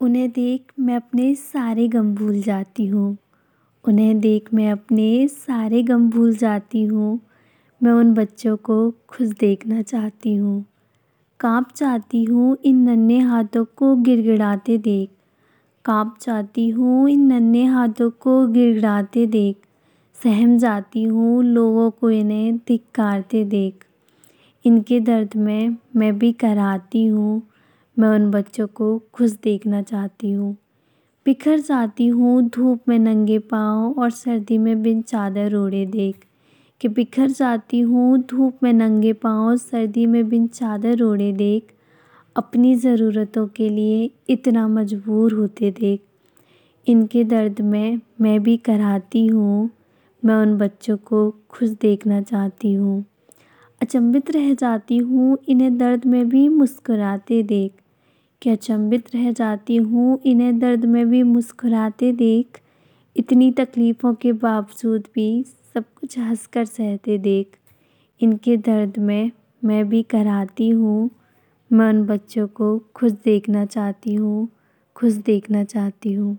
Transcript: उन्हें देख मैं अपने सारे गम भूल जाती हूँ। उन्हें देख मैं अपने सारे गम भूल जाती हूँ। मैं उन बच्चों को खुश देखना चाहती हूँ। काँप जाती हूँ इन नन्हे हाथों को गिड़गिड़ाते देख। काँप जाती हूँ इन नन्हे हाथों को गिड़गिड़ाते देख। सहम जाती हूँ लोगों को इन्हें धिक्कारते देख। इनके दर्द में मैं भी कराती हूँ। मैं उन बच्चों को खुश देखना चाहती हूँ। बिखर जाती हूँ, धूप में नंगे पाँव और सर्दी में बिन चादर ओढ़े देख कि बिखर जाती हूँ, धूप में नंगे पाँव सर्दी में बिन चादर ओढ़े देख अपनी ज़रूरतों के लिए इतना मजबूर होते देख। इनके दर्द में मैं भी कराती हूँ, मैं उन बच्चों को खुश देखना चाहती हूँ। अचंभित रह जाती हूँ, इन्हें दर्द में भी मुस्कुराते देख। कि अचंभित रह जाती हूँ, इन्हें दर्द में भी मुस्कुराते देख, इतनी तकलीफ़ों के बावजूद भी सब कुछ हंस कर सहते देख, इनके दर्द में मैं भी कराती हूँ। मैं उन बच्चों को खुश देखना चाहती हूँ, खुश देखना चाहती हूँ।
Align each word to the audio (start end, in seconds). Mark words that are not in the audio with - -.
उन्हें 0.00 0.30
देख 0.30 0.72
मैं 0.80 0.96
अपने 0.96 1.34
सारे 1.34 1.88
गम 1.88 2.14
भूल 2.14 2.42
जाती 2.42 2.86
हूँ। 2.86 3.16
उन्हें 3.84 4.20
देख 4.20 4.54
मैं 4.54 4.70
अपने 4.70 5.28
सारे 5.28 5.82
गम 5.82 6.10
भूल 6.10 6.36
जाती 6.36 6.82
हूँ। 6.82 7.20
मैं 7.82 7.92
उन 7.92 8.14
बच्चों 8.14 8.56
को 8.56 8.90
खुश 9.08 9.28
देखना 9.28 9.82
चाहती 9.82 10.34
हूँ। 10.34 10.64
काँप 11.40 11.68
जाती 11.76 12.24
हूँ 12.24 12.56
इन 12.64 12.76
नन्हे 12.76 13.18
हाथों 13.18 13.64
को 13.64 13.96
गिड़गिड़ाते 13.96 14.78
देख। 14.78 15.10
काँप 15.84 16.18
जाती 16.22 16.68
हूँ 16.68 17.10
इन 17.10 17.26
नन्हे 17.32 17.64
हाथों 17.64 18.10
को 18.10 18.46
गिड़गिड़ाते 18.46 19.26
देख। 19.26 19.56
सहम 20.22 20.58
जाती 20.58 21.02
हूँ 21.02 21.44
लोगों 21.44 21.90
को 21.90 22.10
इन्हें 22.10 22.56
धिक्कारते 22.56 23.44
देख। 23.44 23.84
इनके 24.64 25.00
दर्द 25.00 25.36
में 25.36 25.76
मैं 25.96 26.18
भी 26.18 26.32
कराती 26.32 27.06
हूँ। 27.06 27.42
मैं 27.98 28.08
उन 28.08 28.30
बच्चों 28.30 28.66
को 28.66 28.98
खुश 29.12 29.30
देखना 29.30 29.82
चाहती 29.82 30.30
हूँ। 30.30 30.56
बिखर 31.26 31.58
जाती 31.58 32.06
हूँ, 32.06 32.42
धूप 32.48 32.80
में 32.88 32.98
नंगे 32.98 33.38
पाँव 33.38 34.00
और 34.00 34.10
सर्दी 34.10 34.58
में 34.58 34.82
बिन 34.82 35.02
चादर 35.02 35.54
ओढ़े 35.54 35.86
देख 35.86 36.24
कि 36.80 36.88
बिखर 36.88 37.30
जाती 37.30 37.80
हूँ, 37.80 38.18
धूप 38.18 38.58
में 38.62 38.72
नंगे 38.72 39.12
पाँव 39.12 39.56
सर्दी 39.56 40.06
में 40.06 40.28
बिन 40.28 40.46
चादर 40.46 41.02
ओढ़े 41.02 41.32
देख 41.32 41.72
अपनी 42.36 42.74
ज़रूरतों 42.74 43.46
के 43.46 43.68
लिए 43.68 44.10
इतना 44.28 44.68
मजबूर 44.68 45.32
होते 45.32 45.70
देख। 45.70 46.00
इनके 46.86 47.24
दर्द 47.24 47.60
में 47.60 48.00
मैं 48.20 48.42
भी 48.42 48.56
कराती 48.56 49.26
हूँ, 49.26 49.70
मैं 50.24 50.34
उन 50.34 50.56
बच्चों 50.58 50.96
को 50.96 51.30
खुश 51.50 51.68
देखना 51.68 52.22
चाहती 52.22 52.72
हूँ। 52.72 53.04
अचंभित 53.82 54.30
रह 54.30 54.54
जाती 54.54 54.96
हूँ, 54.96 55.38
इन्हें 55.48 55.78
दर्द 55.78 56.04
में 56.04 56.28
भी 56.28 56.48
मुस्कुराते 56.48 57.42
देख। 57.42 57.72
कि 58.46 58.50
अचंभित 58.52 59.04
रह 59.14 59.32
जाती 59.32 59.76
हूँ, 59.76 60.20
इन्हें 60.26 60.58
दर्द 60.58 60.84
में 60.84 61.08
भी 61.10 61.22
मुस्कुराते 61.22 62.12
देख, 62.12 62.60
इतनी 63.16 63.50
तकलीफ़ों 63.52 64.14
के 64.14 64.32
बावजूद 64.32 65.08
भी 65.14 65.44
सब 65.74 65.84
कुछ 66.00 66.18
हंस 66.18 66.46
कर 66.46 66.64
सहते 66.64 67.18
देख, 67.18 67.56
इनके 68.20 68.56
दर्द 68.56 68.98
में 68.98 69.30
मैं 69.64 69.88
भी 69.88 70.02
कराती 70.02 70.68
हूँ। 70.70 71.10
मैं 71.72 71.88
उन 71.88 72.04
बच्चों 72.06 72.48
को 72.48 72.78
खुश 72.94 73.12
देखना 73.12 73.64
चाहती 73.64 74.14
हूँ, 74.14 74.48
खुश 74.96 75.12
देखना 75.12 75.64
चाहती 75.64 76.12
हूँ। 76.12 76.38